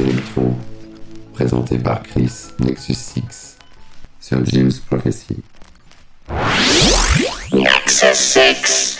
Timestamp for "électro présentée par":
0.00-2.02